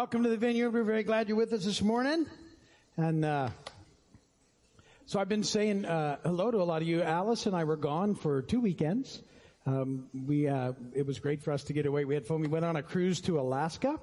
[0.00, 0.70] Welcome to the vineyard.
[0.70, 2.26] We're very glad you're with us this morning.
[2.96, 3.50] And, uh,
[5.06, 7.00] so I've been saying, uh, hello to a lot of you.
[7.00, 9.22] Alice and I were gone for two weekends.
[9.66, 12.04] Um, we, uh, it was great for us to get away.
[12.06, 12.40] We had fun.
[12.40, 14.00] We went on a cruise to Alaska.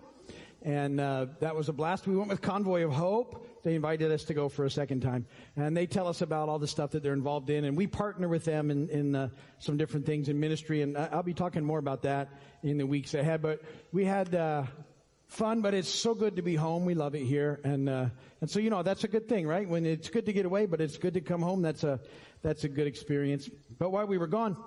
[0.61, 2.07] And, uh, that was a blast.
[2.07, 3.45] We went with Convoy of Hope.
[3.63, 5.25] They invited us to go for a second time.
[5.57, 7.65] And they tell us about all the stuff that they're involved in.
[7.65, 9.27] And we partner with them in, in, uh,
[9.59, 10.83] some different things in ministry.
[10.83, 12.29] And I'll be talking more about that
[12.63, 13.41] in the weeks ahead.
[13.41, 13.61] But
[13.91, 14.63] we had, uh,
[15.31, 16.85] fun, but it's so good to be home.
[16.85, 18.05] We love it here, and uh,
[18.41, 19.67] and so you know that's a good thing, right?
[19.67, 21.61] When it's good to get away, but it's good to come home.
[21.61, 21.99] That's a
[22.43, 23.49] that's a good experience.
[23.79, 24.57] But while we were gone.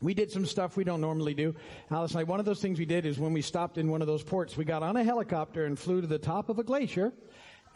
[0.00, 1.54] We did some stuff we don't normally do.
[1.88, 4.00] Alice and I, one of those things we did is when we stopped in one
[4.00, 6.64] of those ports, we got on a helicopter and flew to the top of a
[6.64, 7.12] glacier.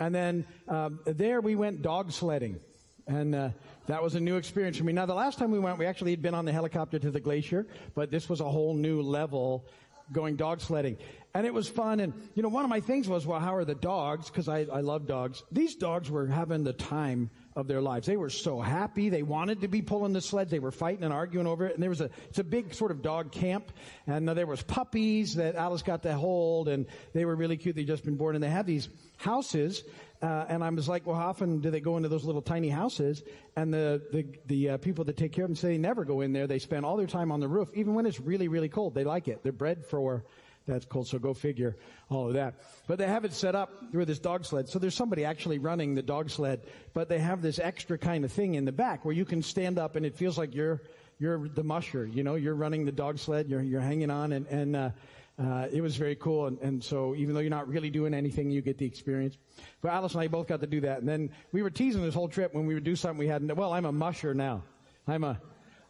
[0.01, 2.59] And then um, there we went dog sledding.
[3.07, 3.51] And uh,
[3.87, 4.93] that was a new experience for me.
[4.93, 7.21] Now, the last time we went, we actually had been on the helicopter to the
[7.21, 9.69] glacier, but this was a whole new level
[10.13, 10.97] going dog sledding.
[11.35, 12.01] And it was fun.
[12.01, 14.31] And, you know, one of my things was, well, how are the dogs?
[14.31, 15.43] Cause I, I love dogs.
[15.53, 18.07] These dogs were having the time of their lives.
[18.07, 19.11] They were so happy.
[19.11, 20.51] They wanted to be pulling the sleds.
[20.51, 21.75] They were fighting and arguing over it.
[21.75, 23.71] And there was a, it's a big sort of dog camp.
[24.07, 27.77] And there was puppies that Alice got to hold and they were really cute.
[27.77, 29.85] They'd just been born and they have these houses.
[30.23, 32.69] Uh, and I was like, well, how often do they go into those little tiny
[32.69, 33.23] houses?
[33.55, 36.23] And the, the, the uh, people that take care of them say they never go
[36.23, 36.47] in there.
[36.47, 38.95] They spend all their time on the roof, even when it's really, really cold.
[38.95, 39.43] They like it.
[39.43, 40.25] They're bred for,
[40.67, 41.77] that's cold, so go figure
[42.09, 42.55] all of that.
[42.87, 44.69] But they have it set up through this dog sled.
[44.69, 46.63] So there's somebody actually running the dog sled,
[46.95, 49.79] but they have this extra kind of thing in the back where you can stand
[49.79, 50.83] up and it feels like you're,
[51.19, 54.47] you're the musher, you know, you're running the dog sled, you're, you're hanging on and,
[54.47, 54.91] and, uh,
[55.39, 56.47] uh, it was very cool.
[56.47, 59.37] And, and so even though you're not really doing anything, you get the experience.
[59.83, 60.99] But Alice and I both got to do that.
[60.99, 63.55] And then we were teasing this whole trip when we would do something we hadn't,
[63.57, 64.65] well, I'm a musher now.
[65.07, 65.41] I'm a,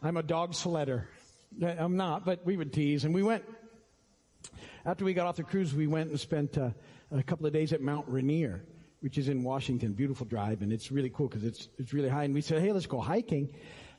[0.02, 1.04] I'm a dog sledder.
[1.62, 3.44] I'm not, but we would tease and we went
[4.86, 6.70] after we got off the cruise, we went and spent uh,
[7.10, 8.64] a couple of days at Mount Rainier,
[9.00, 9.92] which is in Washington.
[9.92, 12.22] Beautiful drive, and it's really cool because it's it's really high.
[12.22, 13.52] And we said, hey, let's go hiking,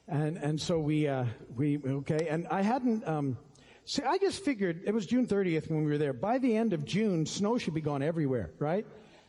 [0.07, 1.25] and and so we uh,
[1.55, 2.27] we okay.
[2.29, 3.05] And I hadn't.
[3.05, 3.37] Um,
[3.87, 6.13] see, I just figured it was June 30th when we were there.
[6.13, 8.85] By the end of June, snow should be gone everywhere, right?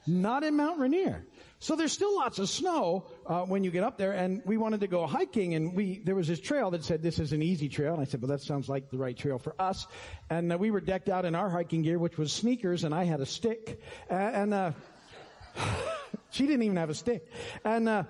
[0.07, 1.25] Not in Mount Rainier.
[1.61, 4.81] So there's still lots of snow uh, when you get up there, and we wanted
[4.81, 7.69] to go hiking, and we there was this trail that said this is an easy
[7.69, 9.87] trail, and I said, well, that sounds like the right trail for us.
[10.31, 13.05] And uh, we were decked out in our hiking gear, which was sneakers, and I
[13.05, 13.81] had a stick,
[14.11, 14.75] uh, and
[16.31, 17.27] she didn't even have a stick,
[17.65, 18.05] and uh,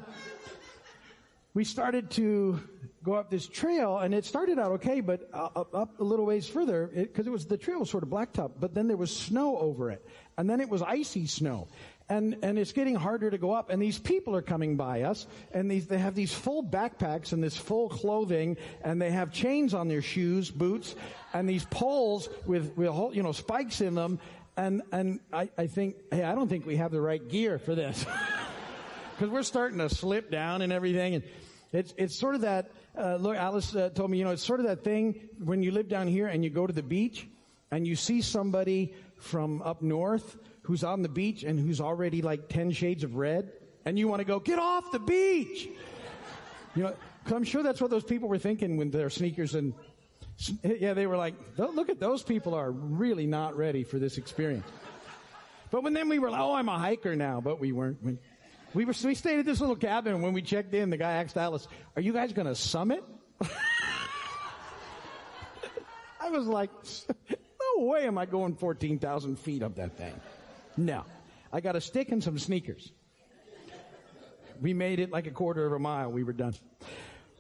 [1.55, 2.61] we started to
[3.03, 6.27] go up this trail and it started out okay, but uh, up, up a little
[6.27, 8.97] ways further, because it, it, was, the trail was sort of blacktop, but then there
[8.97, 10.05] was snow over it.
[10.37, 11.69] And then it was icy snow.
[12.11, 13.69] And, and it's getting harder to go up.
[13.71, 17.43] And these people are coming by us and these, they have these full backpacks and
[17.43, 20.95] this full clothing and they have chains on their shoes, boots,
[21.35, 24.19] and these poles with, with, you know, spikes in them.
[24.57, 27.75] And, and I, I think, hey, I don't think we have the right gear for
[27.75, 28.05] this.
[29.19, 31.17] Cause we're starting to slip down and everything.
[31.17, 31.25] And,
[31.73, 34.61] it's, it's sort of that, uh, look, Alice uh, told me, you know, it's sort
[34.61, 37.29] of that thing when you live down here and you go to the beach
[37.71, 42.49] and you see somebody from up north who's on the beach and who's already like
[42.49, 43.53] 10 shades of red
[43.85, 45.69] and you want to go, get off the beach!
[46.77, 46.95] You know,
[47.25, 49.75] cause I'm sure that's what those people were thinking when their sneakers and,
[50.63, 54.67] yeah, they were like, look at those people are really not ready for this experience.
[55.71, 58.03] But when then we were like, oh, I'm a hiker now, but we weren't.
[58.03, 58.19] We,
[58.75, 61.13] we were, we stayed at this little cabin and when we checked in, the guy
[61.13, 63.03] asked Alice, are you guys gonna summit?
[66.21, 66.71] I was like,
[67.31, 70.15] no way am I going 14,000 feet up that thing.
[70.77, 71.05] No.
[71.53, 72.93] I got a stick and some sneakers.
[74.61, 76.11] We made it like a quarter of a mile.
[76.11, 76.55] We were done.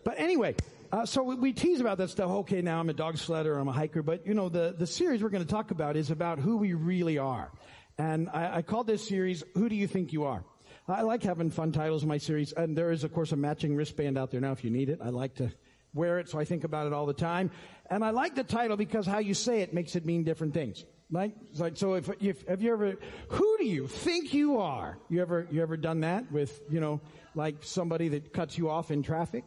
[0.05, 0.55] But anyway,
[0.91, 2.31] uh, so we, we, tease about that stuff.
[2.31, 5.22] Okay, now I'm a dog sledder, I'm a hiker, but you know, the, the series
[5.22, 7.50] we're going to talk about is about who we really are.
[7.99, 10.44] And I, I called this series, Who Do You Think You Are?
[10.88, 13.76] I like having fun titles in my series, and there is, of course, a matching
[13.76, 15.00] wristband out there now if you need it.
[15.03, 15.53] I like to
[15.94, 17.50] wear it, so I think about it all the time.
[17.91, 20.84] And I like the title because how you say it makes it mean different things.
[21.10, 21.32] Like
[21.75, 22.97] so if, if, have you ever,
[23.28, 24.99] who do you think you are?
[25.08, 27.00] You ever, you ever done that with, you know,
[27.34, 29.44] like somebody that cuts you off in traffic?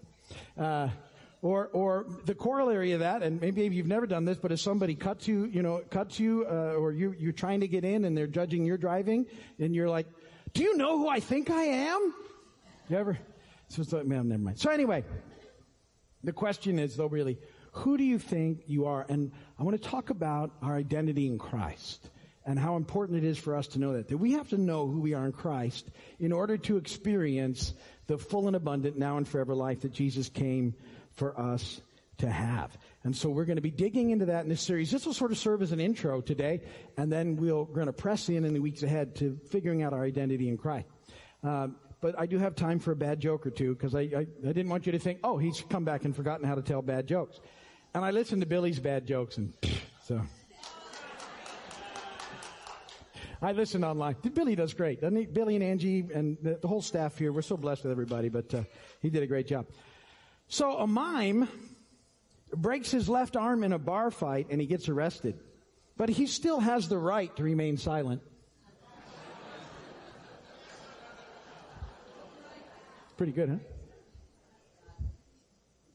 [0.58, 0.90] Uh,
[1.44, 4.94] or, or the corollary of that, and maybe you've never done this, but if somebody
[4.94, 8.16] cuts you, you know, cuts you, uh, or you, you're trying to get in and
[8.16, 9.26] they're judging your driving,
[9.58, 10.06] and you're like,
[10.54, 12.14] do you know who I think I am?
[12.90, 13.18] You ever?
[13.70, 14.60] So it's like, man, never mind.
[14.60, 15.04] So anyway,
[16.24, 17.38] the question is though really,
[17.72, 19.06] who do you think you are?
[19.08, 22.10] And I want to talk about our identity in Christ
[22.46, 24.10] and how important it is for us to know that.
[24.10, 25.90] That we have to know who we are in Christ
[26.20, 27.74] in order to experience
[28.08, 30.74] the full and abundant now and forever life that Jesus came
[31.14, 31.80] for us
[32.18, 32.76] to have.
[33.04, 34.92] And so we're going to be digging into that in this series.
[34.92, 36.62] This will sort of serve as an intro today,
[36.98, 40.04] and then we're going to press in in the weeks ahead to figuring out our
[40.04, 40.88] identity in Christ.
[41.44, 44.28] Um, but I do have time for a bad joke or two because I, I,
[44.48, 46.82] I didn't want you to think, oh, he's come back and forgotten how to tell
[46.82, 47.40] bad jokes.
[47.94, 49.54] And I listened to Billy's bad jokes, and
[50.04, 50.22] so.
[53.44, 54.16] I listened online.
[54.36, 55.26] Billy does great, doesn't he?
[55.26, 57.32] Billy and Angie and the, the whole staff here.
[57.34, 58.64] We're so blessed with everybody, but uh,
[59.02, 59.66] he did a great job.
[60.48, 61.48] So a mime
[62.54, 65.40] breaks his left arm in a bar fight and he gets arrested.
[65.98, 68.22] But he still has the right to remain silent.
[73.18, 73.56] Pretty good, huh?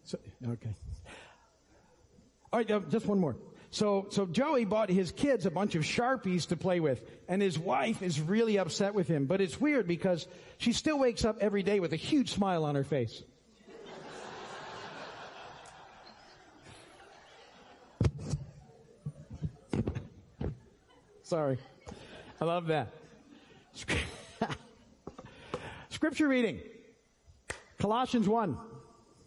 [0.04, 0.74] So, okay.
[2.52, 3.36] All right, uh, just one more.
[3.70, 7.58] So, so Joey bought his kids a bunch of Sharpies to play with, and his
[7.58, 9.26] wife is really upset with him.
[9.26, 10.26] But it's weird because
[10.58, 13.22] she still wakes up every day with a huge smile on her face.
[21.26, 21.58] Sorry.
[22.40, 22.92] I love that.
[25.88, 26.60] Scripture reading.
[27.78, 28.56] Colossians 1,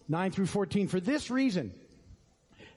[0.07, 0.87] 9 through 14.
[0.87, 1.73] For this reason,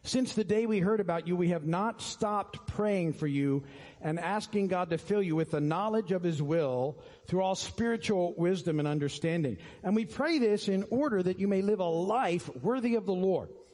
[0.02, 3.62] since the day we heard about you, we have not stopped praying for you
[4.00, 6.98] and asking God to fill you with the knowledge of His will
[7.28, 9.58] through all spiritual wisdom and understanding.
[9.84, 13.14] And we pray this in order that you may live a life worthy of the
[13.14, 13.50] Lord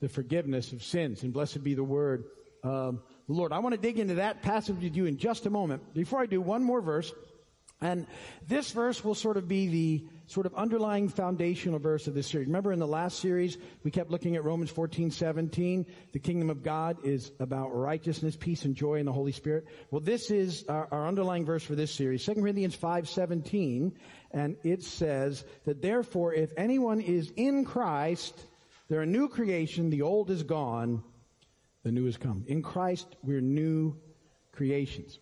[0.00, 1.22] the forgiveness of sins.
[1.22, 2.24] And blessed be the word
[2.62, 3.52] of the Lord.
[3.52, 5.94] I want to dig into that passage with you in just a moment.
[5.94, 7.12] Before I do, one more verse.
[7.80, 8.06] And
[8.48, 12.46] this verse will sort of be the sort of underlying foundational verse of this series.
[12.46, 15.84] Remember in the last series, we kept looking at Romans 14, 17.
[16.12, 19.66] The kingdom of God is about righteousness, peace, and joy in the Holy Spirit.
[19.90, 22.24] Well, this is our, our underlying verse for this series.
[22.24, 23.92] 2 Corinthians 5, 17.
[24.30, 28.42] And it says that therefore, if anyone is in Christ,
[28.88, 29.90] they're a new creation.
[29.90, 31.02] The old is gone.
[31.82, 32.44] The new has come.
[32.46, 33.96] In Christ, we're new
[34.52, 35.18] creations.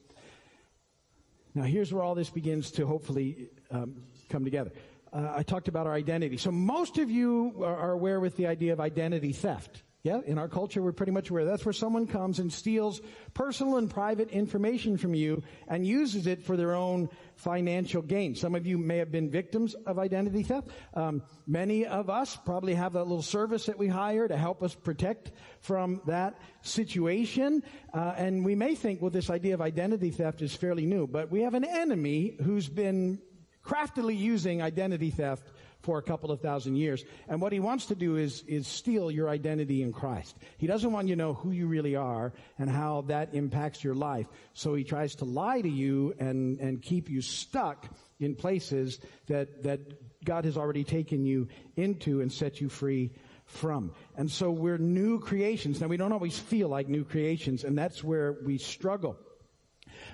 [1.55, 4.72] Now, here's where all this begins to hopefully um, come together.
[5.12, 6.37] Uh, I talked about our identity.
[6.37, 9.82] So most of you are aware with the idea of identity theft.
[10.04, 11.46] Yeah, in our culture, we're pretty much aware.
[11.46, 13.00] That's where someone comes and steals
[13.32, 18.34] personal and private information from you and uses it for their own financial gain.
[18.34, 20.68] Some of you may have been victims of identity theft.
[20.92, 24.74] Um, many of us probably have a little service that we hire to help us
[24.74, 27.62] protect from that situation.
[27.94, 31.30] Uh, and we may think, well, this idea of identity theft is fairly new, but
[31.30, 33.22] we have an enemy who's been
[33.62, 35.50] craftily using identity theft
[35.84, 37.04] for a couple of thousand years.
[37.28, 40.36] And what he wants to do is, is steal your identity in Christ.
[40.56, 43.94] He doesn't want you to know who you really are and how that impacts your
[43.94, 44.26] life.
[44.54, 47.86] So he tries to lie to you and, and keep you stuck
[48.19, 53.12] in places that, that God has already taken you into and set you free
[53.44, 53.92] from.
[54.16, 55.82] And so we're new creations.
[55.82, 59.19] Now we don't always feel like new creations and that's where we struggle.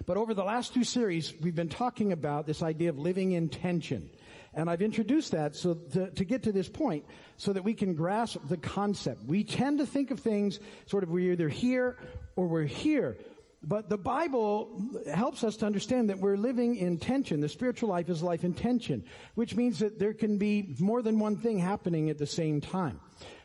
[0.06, 3.48] But over the last two series, we've been talking about this idea of living in
[3.48, 4.10] tension.
[4.54, 7.04] And I've introduced that so to, to, get to this point
[7.36, 9.24] so that we can grasp the concept.
[9.24, 11.96] We tend to think of things sort of we're either here
[12.34, 13.16] or we're here.
[13.62, 17.40] But the Bible helps us to understand that we're living in tension.
[17.40, 19.04] The spiritual life is life in tension,
[19.34, 23.00] which means that there can be more than one thing happening at the same time.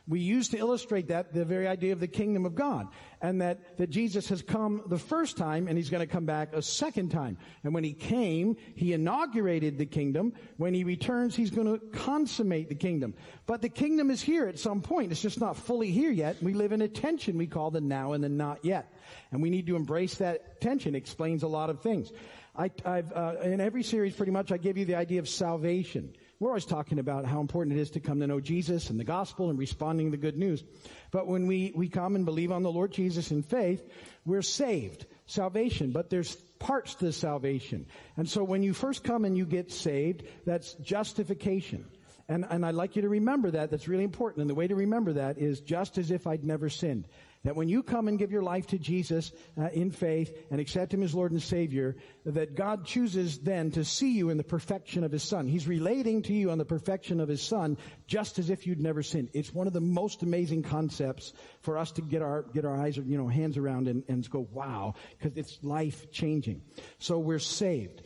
[0.08, 2.90] We use to illustrate that the very idea of the kingdom of God
[3.22, 6.54] and that, that Jesus has come the first time and he's going to come back
[6.54, 7.40] a second time.
[7.64, 10.34] And when he came, he inaugurated the kingdom.
[10.58, 13.16] When he returns, he's going to consummate the kingdom.
[13.48, 15.12] But the kingdom is here at some point.
[15.12, 16.42] It's just not fully here yet.
[16.42, 18.94] We live in a tension we call the now and the not yet.
[19.32, 20.94] And we need to embrace that tension.
[20.94, 22.12] It explains a lot of things.
[22.56, 26.14] I, have uh, in every series pretty much I give you the idea of salvation.
[26.46, 29.04] We're always talking about how important it is to come to know Jesus and the
[29.04, 30.64] gospel and responding to the good news.
[31.10, 33.84] But when we, we come and believe on the Lord Jesus in faith,
[34.26, 35.08] we're saved.
[35.26, 35.92] Salvation.
[35.92, 37.88] But there's parts to salvation.
[38.16, 41.84] And so when you first come and you get saved, that's justification.
[42.30, 43.72] And, and I'd like you to remember that.
[43.72, 44.42] That's really important.
[44.42, 47.08] And the way to remember that is just as if I'd never sinned.
[47.46, 50.92] That when you come and give your life to Jesus uh, in faith and accept
[50.92, 55.04] Him as Lord and Savior, that God chooses then to see you in the perfection
[55.04, 55.48] of His Son.
[55.48, 59.04] He's relating to you on the perfection of His Son, just as if you'd never
[59.04, 59.30] sinned.
[59.34, 62.98] It's one of the most amazing concepts for us to get our get our eyes,
[62.98, 66.64] you know, hands around and, and go, wow, because it's life changing.
[66.98, 68.02] So we're saved.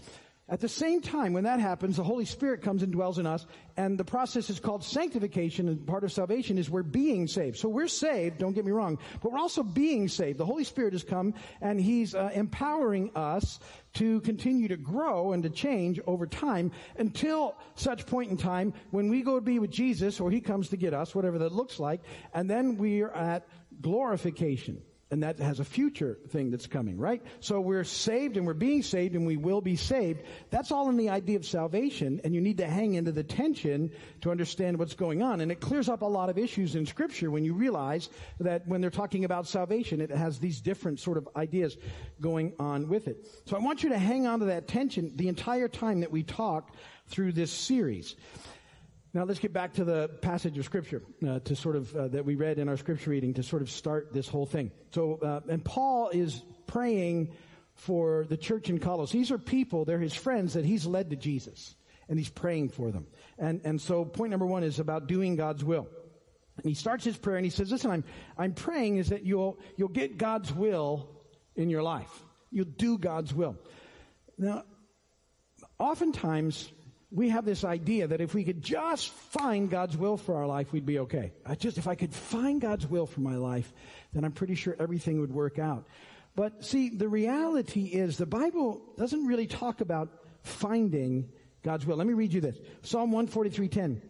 [0.49, 3.45] At the same time, when that happens, the Holy Spirit comes and dwells in us,
[3.77, 7.57] and the process is called sanctification, and part of salvation is we're being saved.
[7.57, 10.39] So we're saved, don't get me wrong, but we're also being saved.
[10.39, 13.59] The Holy Spirit has come, and He's uh, empowering us
[13.93, 19.07] to continue to grow and to change over time until such point in time when
[19.07, 21.79] we go to be with Jesus, or He comes to get us, whatever that looks
[21.79, 22.01] like,
[22.33, 23.47] and then we are at
[23.81, 27.21] glorification and that has a future thing that's coming, right?
[27.39, 30.21] So we're saved and we're being saved and we will be saved.
[30.51, 33.91] That's all in the idea of salvation and you need to hang into the tension
[34.21, 35.41] to understand what's going on.
[35.41, 38.81] And it clears up a lot of issues in scripture when you realize that when
[38.81, 41.75] they're talking about salvation, it has these different sort of ideas
[42.21, 43.25] going on with it.
[43.47, 46.21] So I want you to hang on to that tension the entire time that we
[46.21, 46.71] talk
[47.07, 48.15] through this series.
[49.11, 52.25] Now let's get back to the passage of scripture uh, to sort of uh, that
[52.25, 54.71] we read in our scripture reading to sort of start this whole thing.
[54.91, 57.31] So, uh, and Paul is praying
[57.73, 59.17] for the church in Colossae.
[59.17, 61.75] These are people; they're his friends that he's led to Jesus,
[62.07, 63.07] and he's praying for them.
[63.39, 65.87] And and so, point number one is about doing God's will.
[66.57, 68.03] And he starts his prayer and he says, "Listen, I'm
[68.37, 71.09] I'm praying is that you'll you'll get God's will
[71.55, 72.11] in your life.
[72.51, 73.57] You'll do God's will."
[74.37, 74.65] Now,
[75.79, 76.71] oftentimes
[77.11, 80.71] we have this idea that if we could just find God's will for our life,
[80.71, 81.33] we'd be okay.
[81.45, 83.73] I just, if I could find God's will for my life,
[84.13, 85.87] then I'm pretty sure everything would work out.
[86.35, 90.09] But see, the reality is the Bible doesn't really talk about
[90.43, 91.29] finding
[91.63, 91.97] God's will.
[91.97, 92.57] Let me read you this.
[92.83, 94.01] Psalm 143:10.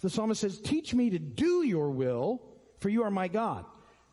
[0.00, 2.40] The psalmist says, "Teach me to do your will,
[2.78, 3.64] for you are my God."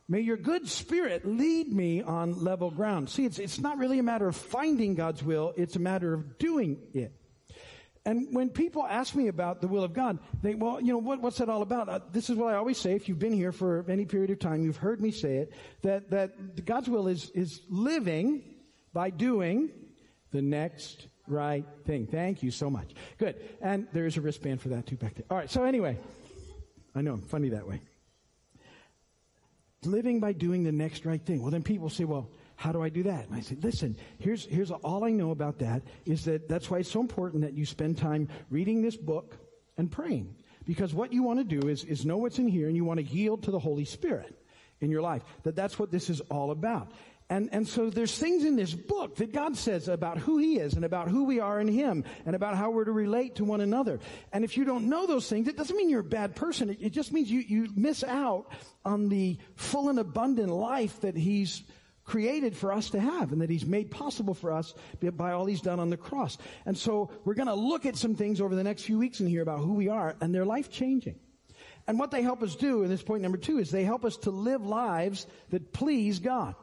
[0.07, 3.09] May your good spirit lead me on level ground.
[3.09, 6.37] See, it's, it's not really a matter of finding God's will, it's a matter of
[6.37, 7.11] doing it.
[8.05, 11.21] And when people ask me about the will of God, they, well, you know, what,
[11.21, 11.89] what's that all about?
[11.89, 12.93] Uh, this is what I always say.
[12.93, 16.11] If you've been here for any period of time, you've heard me say it, that,
[16.11, 18.43] that God's will is, is living
[18.93, 19.71] by doing
[20.31, 22.05] the next right thing.
[22.05, 22.93] Thank you so much.
[23.17, 23.41] Good.
[23.59, 25.25] And there's a wristband for that too back there.
[25.31, 25.49] All right.
[25.49, 25.97] So anyway,
[26.93, 27.81] I know I'm funny that way.
[29.83, 31.41] Living by doing the next right thing.
[31.41, 33.27] Well, then people say, well, how do I do that?
[33.27, 36.79] And I said, listen, here's, here's all I know about that is that that's why
[36.79, 39.37] it's so important that you spend time reading this book
[39.77, 40.35] and praying.
[40.65, 42.99] Because what you want to do is, is know what's in here and you want
[42.99, 44.33] to yield to the Holy Spirit
[44.81, 45.23] in your life.
[45.43, 46.91] That that's what this is all about.
[47.27, 50.75] And, and so there's things in this book that God says about who He is
[50.75, 53.61] and about who we are in Him and about how we're to relate to one
[53.61, 53.99] another.
[54.31, 56.69] And if you don't know those things, it doesn't mean you're a bad person.
[56.69, 58.51] It, it just means you, you miss out
[58.83, 61.63] on the full and abundant life that He's
[62.05, 64.73] created for us to have and that he's made possible for us
[65.13, 66.37] by all he's done on the cross.
[66.65, 69.27] And so we're going to look at some things over the next few weeks in
[69.27, 71.15] here about who we are and they're life changing.
[71.87, 74.17] And what they help us do, in this point number two, is they help us
[74.17, 76.55] to live lives that please God.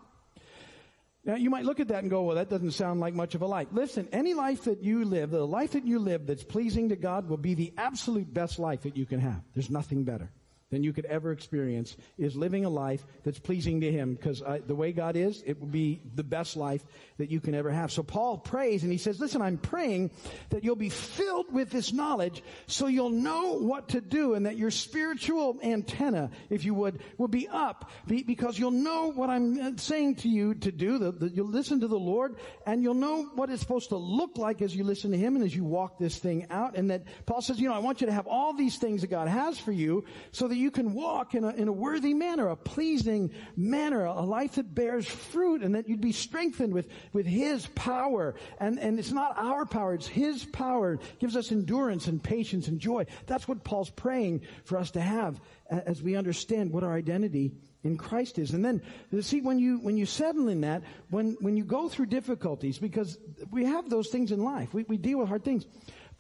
[1.25, 3.43] Now you might look at that and go, well, that doesn't sound like much of
[3.43, 3.69] a life.
[3.71, 7.29] Listen, any life that you live, the life that you live that's pleasing to God
[7.29, 9.41] will be the absolute best life that you can have.
[9.55, 10.31] There's nothing better
[10.73, 14.15] than you could ever experience is living a life that's pleasing to Him.
[14.15, 16.83] Because the way God is, it will be the best life
[17.19, 17.93] that you can ever have.
[17.93, 20.11] So Paul prays and he says, listen, I'm praying
[20.49, 24.57] that you'll be filled with this knowledge so you'll know what to do and that
[24.57, 29.71] your spiritual antenna, if you would, will be up because you'll know what I'm uh,
[29.77, 30.99] saying to you to do.
[30.99, 32.37] The, you'll listen to the Lord
[32.67, 35.45] and you'll know what it's supposed to look like as you listen to Him and
[35.45, 36.77] as you walk this thing out.
[36.77, 39.11] And that Paul says, you know, I want you to have all these things that
[39.11, 42.49] God has for you so that you can walk in a, in a worthy manner,
[42.49, 47.27] a pleasing manner, a life that bears fruit and that you'd be strengthened with, with
[47.27, 48.35] His power.
[48.59, 50.95] And, and it's not our power, it's His power.
[50.95, 53.07] It gives us endurance and patience and joy.
[53.27, 57.53] That's what Paul's praying for us to have as we understand what our identity
[57.85, 58.53] in Christ is.
[58.53, 58.83] And then,
[59.23, 63.19] see, when you, when you settle in that, when, when you go through difficulties, because
[63.51, 65.67] we have those things in life, we, we deal with hard things.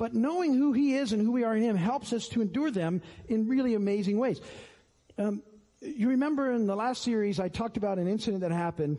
[0.02, 2.73] But knowing who He is and who we are in Him helps us to endure
[2.73, 4.40] them in really amazing ways.
[5.16, 5.44] Um,
[5.80, 8.99] you remember in the last series, I talked about an incident that happened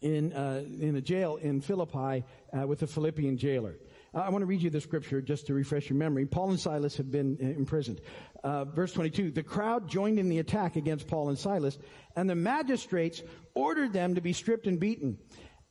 [0.00, 3.76] in, uh, in a jail in Philippi uh, with a Philippian jailer.
[4.14, 6.24] I want to read you the scripture just to refresh your memory.
[6.24, 8.00] Paul and Silas have been imprisoned.
[8.42, 11.76] Uh, verse 22, the crowd joined in the attack against Paul and Silas,
[12.16, 13.22] and the magistrates
[13.54, 15.18] ordered them to be stripped and beaten.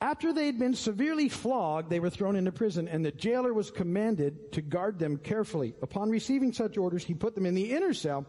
[0.01, 3.69] After they had been severely flogged, they were thrown into prison, and the jailer was
[3.69, 5.75] commanded to guard them carefully.
[5.81, 8.25] Upon receiving such orders, he put them in the inner cell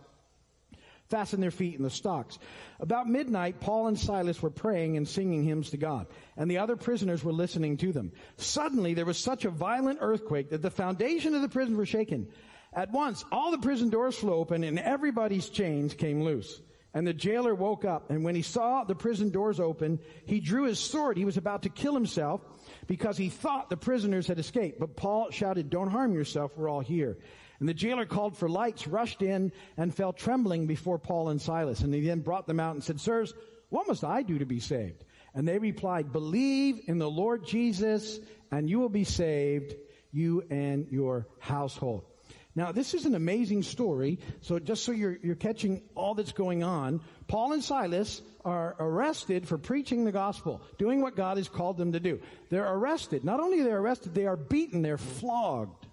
[1.12, 2.38] fastened their feet in the stocks.
[2.80, 6.06] About midnight, Paul and Silas were praying and singing hymns to God,
[6.38, 8.12] and the other prisoners were listening to them.
[8.38, 12.28] Suddenly, there was such a violent earthquake that the foundation of the prison were shaken.
[12.72, 16.62] At once, all the prison doors flew open and everybody's chains came loose.
[16.94, 20.64] And the jailer woke up, and when he saw the prison doors open, he drew
[20.64, 21.16] his sword.
[21.16, 22.42] He was about to kill himself
[22.86, 24.78] because he thought the prisoners had escaped.
[24.78, 27.16] But Paul shouted, Don't harm yourself, we're all here.
[27.60, 31.80] And the jailer called for lights, rushed in, and fell trembling before Paul and Silas.
[31.80, 33.32] And he then brought them out and said, Sirs,
[33.70, 35.04] what must I do to be saved?
[35.34, 38.18] And they replied, Believe in the Lord Jesus,
[38.50, 39.74] and you will be saved,
[40.10, 42.04] you and your household.
[42.54, 44.18] Now, this is an amazing story.
[44.42, 49.48] So just so you're, you're catching all that's going on, Paul and Silas are arrested
[49.48, 52.20] for preaching the gospel, doing what God has called them to do.
[52.50, 53.24] They're arrested.
[53.24, 55.86] Not only are they arrested, they are beaten, they're flogged.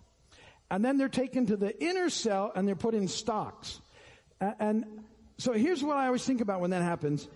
[0.69, 3.79] And then they're taken to the inner cell and they're put in stocks.
[4.41, 4.85] And
[5.37, 7.27] so here's what I always think about when that happens.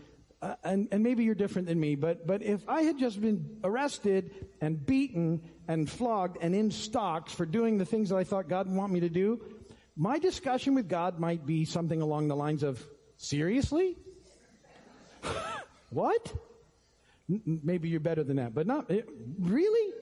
[0.42, 3.60] Uh, and, and maybe you're different than me, but, but if I had just been
[3.64, 8.50] arrested and beaten and flogged and in stocks for doing the things that I thought
[8.50, 9.42] God would want me to do,
[9.96, 12.84] my discussion with God might be something along the lines of,
[13.18, 13.98] seriously?
[15.90, 16.34] what?
[17.30, 19.08] N- maybe you're better than that, but not, it,
[19.40, 19.94] really?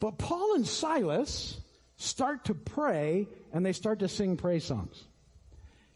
[0.00, 1.60] But Paul and Silas,
[1.98, 5.04] start to pray and they start to sing praise songs.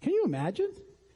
[0.02, 0.70] Can you imagine?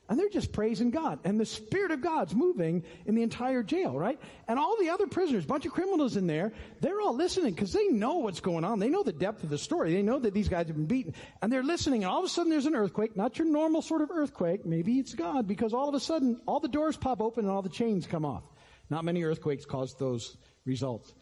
[0.08, 1.18] And they're just praising God.
[1.24, 4.20] And the Spirit of God's moving in the entire jail, right?
[4.46, 7.88] And all the other prisoners, bunch of criminals in there, they're all listening because they
[7.88, 8.78] know what's going on.
[8.78, 9.92] They know the depth of the story.
[9.92, 11.14] They know that these guys have been beaten.
[11.42, 12.04] And they're listening.
[12.04, 14.64] And all of a sudden there's an earthquake, not your normal sort of earthquake.
[14.64, 17.62] Maybe it's God because all of a sudden all the doors pop open and all
[17.62, 18.44] the chains come off.
[18.88, 21.12] Not many earthquakes cause those results.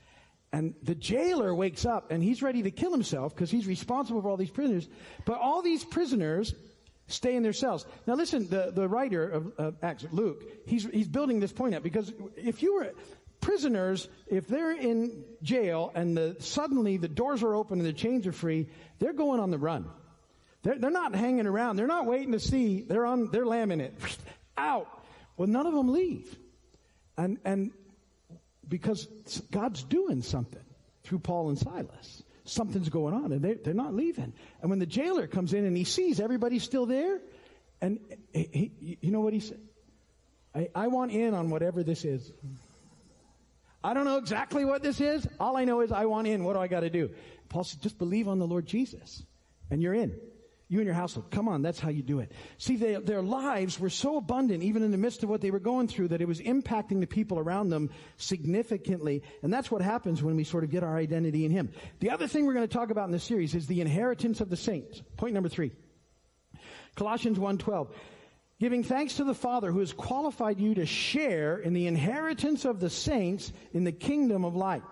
[0.53, 4.29] And the jailer wakes up and he's ready to kill himself because he's responsible for
[4.29, 4.87] all these prisoners.
[5.25, 6.55] But all these prisoners
[7.07, 7.87] stay in their cells.
[8.07, 11.83] Now listen, the, the writer of, of Acts, Luke, he's, he's building this point up
[11.83, 12.93] because if you were,
[13.41, 18.27] prisoners, if they're in jail and the, suddenly the doors are open and the chains
[18.27, 18.69] are free,
[18.99, 19.89] they're going on the run.
[20.63, 21.77] They're, they're not hanging around.
[21.77, 22.81] They're not waiting to see.
[22.81, 23.95] They're on, they're lambing it.
[24.57, 24.89] Out.
[25.37, 26.39] Well, none of them leave.
[27.19, 27.73] And, and
[28.67, 29.07] because
[29.51, 30.63] God's doing something
[31.03, 32.23] through Paul and Silas.
[32.45, 34.33] Something's going on and they, they're not leaving.
[34.61, 37.21] And when the jailer comes in and he sees everybody's still there,
[37.81, 37.99] and
[38.33, 39.61] he, he, you know what he said?
[40.55, 42.33] I, I want in on whatever this is.
[43.83, 45.27] I don't know exactly what this is.
[45.41, 46.45] All I know is I want in.
[46.45, 47.11] What do I got to do?
[47.49, 49.23] Paul said, just believe on the Lord Jesus
[49.71, 50.19] and you're in.
[50.69, 51.31] You and your household.
[51.31, 52.33] Come on, that's how you do it.
[52.57, 55.61] See, they, their lives were so abundant, even in the midst of what they were
[55.61, 59.23] going through, that it was impacting the people around them significantly.
[59.43, 61.71] And that's what happens when we sort of get our identity in Him.
[62.01, 64.49] The other thing we're going to talk about in this series is the inheritance of
[64.49, 65.03] the saints.
[65.19, 65.73] Point number three.
[66.97, 67.89] Colossians 1.12.
[68.61, 72.81] Giving thanks to the Father who has qualified you to share in the inheritance of
[72.81, 74.83] the saints in the kingdom of light.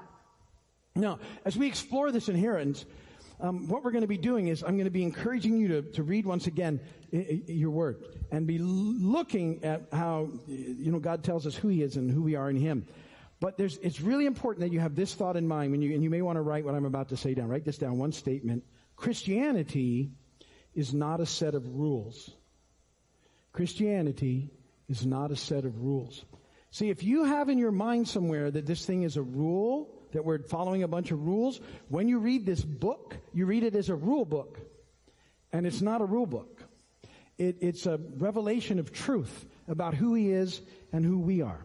[0.95, 2.85] Now, as we explore this inheritance,
[3.43, 5.83] um, what we're going to be doing is I'm going to be encouraging you to,
[5.83, 11.47] to read once again your word and be looking at how, you know, God tells
[11.47, 12.87] us who he is and who we are in him.
[13.41, 16.11] But it's really important that you have this thought in mind when you, and you
[16.11, 17.49] may want to write what I'm about to say down.
[17.49, 17.99] Write this down.
[17.99, 18.63] One statement.
[18.95, 20.13] Christianity
[20.75, 22.31] is not a set of rules.
[23.53, 24.53] Christianity
[24.89, 26.25] is not a set of rules.
[26.71, 30.25] See, if you have in your mind somewhere that this thing is a rule, that
[30.25, 31.61] we're following a bunch of rules.
[31.89, 34.59] When you read this book, you read it as a rule book.
[35.53, 36.63] And it's not a rule book.
[37.39, 40.61] It, it's a revelation of truth about who he is
[40.93, 41.65] and who we are.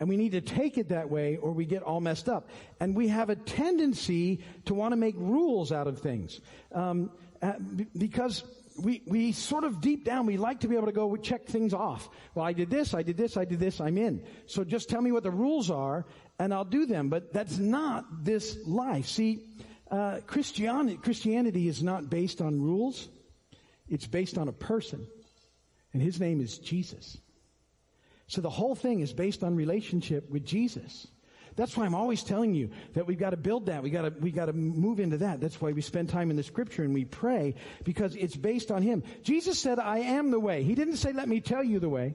[0.00, 2.48] And we need to take it that way or we get all messed up.
[2.80, 6.40] And we have a tendency to want to make rules out of things.
[6.72, 7.52] Um, uh,
[7.96, 8.42] because
[8.82, 11.74] we, we sort of deep down, we like to be able to go check things
[11.74, 12.08] off.
[12.34, 14.24] Well, I did this, I did this, I did this, I'm in.
[14.46, 16.04] So just tell me what the rules are
[16.42, 17.08] and I'll do them.
[17.08, 19.06] But that's not this life.
[19.06, 19.44] See,
[19.90, 23.08] uh, Christianity, Christianity is not based on rules.
[23.88, 25.06] It's based on a person.
[25.92, 27.16] And his name is Jesus.
[28.26, 31.06] So the whole thing is based on relationship with Jesus.
[31.54, 33.82] That's why I'm always telling you that we've got to build that.
[33.82, 35.40] We got to, we got to move into that.
[35.40, 38.82] That's why we spend time in the scripture and we pray because it's based on
[38.82, 39.04] Him.
[39.22, 40.64] Jesus said, I am the way.
[40.64, 42.14] He didn't say, let me tell you the way.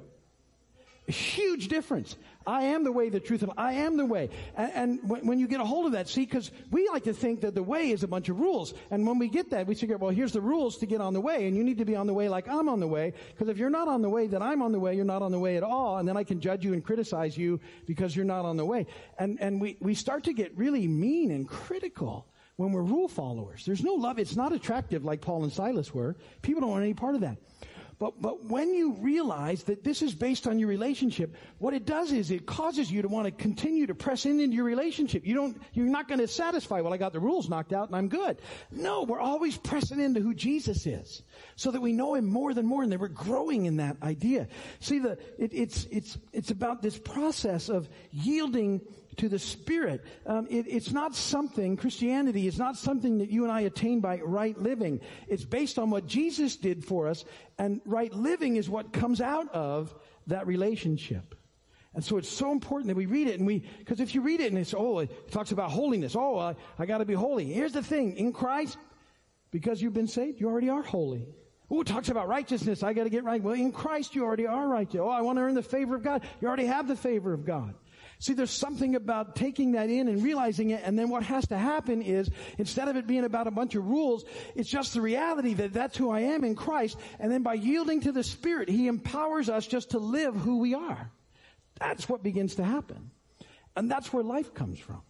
[1.08, 2.18] Huge difference.
[2.46, 4.30] I am the way, the truth, and I am the way.
[4.58, 7.14] And, and when, when, you get a hold of that, see, because we like to
[7.14, 8.74] think that the way is a bunch of rules.
[8.92, 11.22] And when we get that, we figure, well, here's the rules to get on the
[11.22, 13.14] way, and you need to be on the way like I'm on the way.
[13.32, 15.32] Because if you're not on the way that I'm on the way, you're not on
[15.32, 18.26] the way at all, and then I can judge you and criticize you because you're
[18.26, 18.86] not on the way.
[19.18, 23.64] And, and we, we start to get really mean and critical when we're rule followers.
[23.66, 24.20] There's no love.
[24.20, 26.18] It's not attractive like Paul and Silas were.
[26.42, 27.38] People don't want any part of that.
[28.00, 32.12] But, but when you realize that this is based on your relationship, what it does
[32.12, 35.26] is it causes you to want to continue to press in into your relationship.
[35.26, 37.96] You don't, you're not going to satisfy, well, I got the rules knocked out and
[37.96, 38.40] I'm good.
[38.72, 41.24] No, we're always pressing into who Jesus is
[41.56, 44.48] so that we know him more than more and that we're growing in that idea.
[44.80, 48.82] See, the, it, it's, it's, it's about this process of yielding
[49.18, 50.04] to the Spirit.
[50.26, 54.20] Um, it, it's not something, Christianity is not something that you and I attain by
[54.20, 55.02] right living.
[55.28, 57.26] It's based on what Jesus did for us,
[57.58, 59.94] and right living is what comes out of
[60.28, 61.36] that relationship.
[61.94, 64.40] And so it's so important that we read it and we, because if you read
[64.40, 66.16] it and it's, oh, it talks about holiness.
[66.16, 67.46] Oh, I, I gotta be holy.
[67.46, 68.18] Here's the thing.
[68.18, 68.78] In Christ,
[69.50, 71.28] because you've been saved, you already are holy.
[71.72, 72.84] Oh, it talks about righteousness.
[72.84, 73.42] I gotta get right.
[73.42, 75.00] Well, in Christ, you already are righteous.
[75.02, 76.22] Oh, I want to earn the favor of God.
[76.40, 77.74] You already have the favor of God.
[78.20, 81.58] See, there's something about taking that in and realizing it, and then what has to
[81.58, 84.26] happen is, instead of it being about a bunch of rules,
[84.56, 88.02] it's just the reality that that's who I am in Christ, and then by yielding
[88.02, 91.12] to the Spirit, He empowers us just to live who we are.
[91.80, 93.12] That's what begins to happen.
[93.76, 95.04] And that's where life comes from.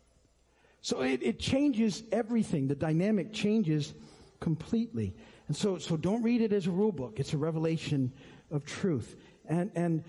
[0.82, 2.68] So it, it changes everything.
[2.68, 3.94] The dynamic changes
[4.42, 5.16] completely.
[5.48, 7.20] And so, so don't read it as a rule book.
[7.20, 8.12] It's a revelation
[8.52, 9.16] of truth.
[9.48, 10.04] And, and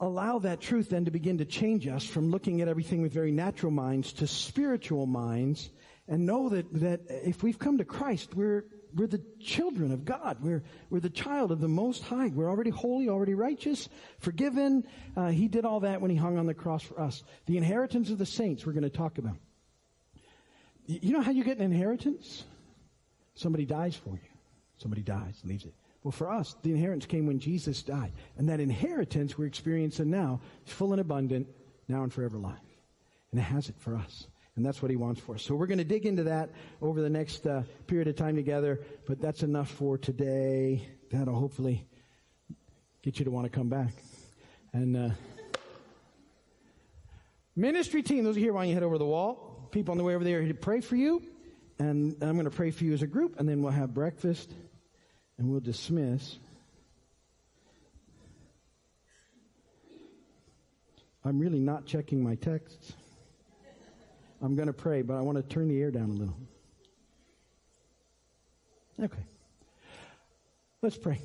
[0.00, 3.30] allow that truth then to begin to change us from looking at everything with very
[3.30, 5.70] natural minds to spiritual minds
[6.08, 10.38] and know that, that if we've come to Christ, we're, we're the children of God.
[10.40, 12.28] We're, we're the child of the Most High.
[12.28, 14.86] We're already holy, already righteous, forgiven.
[15.16, 17.22] Uh, he did all that when He hung on the cross for us.
[17.46, 19.36] The inheritance of the saints we're going to talk about.
[20.86, 22.44] You know how you get an inheritance?
[23.34, 24.30] Somebody dies for you.
[24.76, 25.72] Somebody dies, leaves it.
[26.04, 28.12] Well, for us, the inheritance came when Jesus died.
[28.36, 31.48] And that inheritance we're experiencing now is full and abundant,
[31.88, 32.58] now and forever life.
[33.32, 34.26] And it has it for us.
[34.54, 35.42] And that's what he wants for us.
[35.42, 36.50] So we're going to dig into that
[36.82, 38.82] over the next uh, period of time together.
[39.06, 40.86] But that's enough for today.
[41.10, 41.88] That'll hopefully
[43.02, 43.94] get you to want to come back.
[44.74, 45.10] And uh,
[47.56, 49.68] ministry team, those are here, why don't you head over the wall?
[49.72, 51.22] People on the way over there to pray for you.
[51.78, 54.52] And I'm going to pray for you as a group, and then we'll have breakfast
[55.38, 56.38] and we'll dismiss.
[61.24, 62.92] I'm really not checking my texts.
[64.42, 66.36] I'm going to pray, but I want to turn the air down a little.
[69.02, 69.24] Okay.
[70.82, 71.18] Let's pray.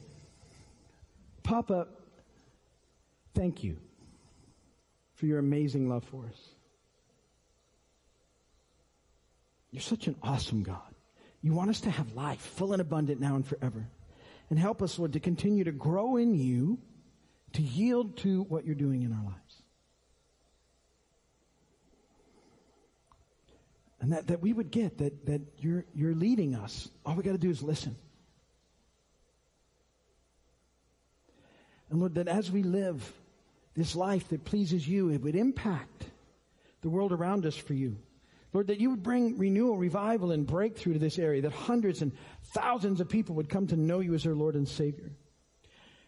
[1.44, 1.88] Papa,
[3.34, 3.78] thank you
[5.16, 6.50] for your amazing love for us.
[9.72, 10.96] You're such an awesome God.
[11.42, 13.88] You want us to have life full and abundant now and forever.
[14.50, 16.80] And help us, Lord, to continue to grow in you,
[17.54, 19.62] to yield to what you're doing in our lives.
[24.02, 26.90] And that, that we would get that, that you're, you're leading us.
[27.06, 27.96] All we got to do is listen.
[31.90, 33.12] And Lord, that as we live
[33.76, 36.06] this life that pleases you, it would impact
[36.82, 37.98] the world around us for you.
[38.52, 42.12] Lord, that you would bring renewal, revival, and breakthrough to this area, that hundreds and
[42.46, 45.12] thousands of people would come to know you as their Lord and Savior.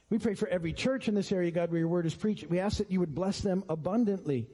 [0.10, 2.50] We pray for every church in this area, God, where your word is preached.
[2.50, 4.48] We ask that you would bless them abundantly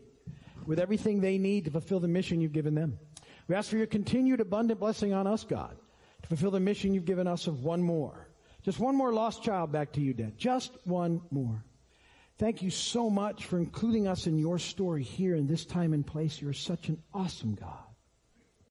[0.65, 2.99] with everything they need to fulfill the mission you've given them.
[3.47, 5.77] We ask for your continued abundant blessing on us, God,
[6.21, 8.27] to fulfill the mission you've given us of one more.
[8.63, 10.37] Just one more lost child back to you, Dad.
[10.37, 11.63] Just one more.
[12.37, 16.05] Thank you so much for including us in your story here in this time and
[16.05, 16.39] place.
[16.39, 17.86] You're such an awesome God.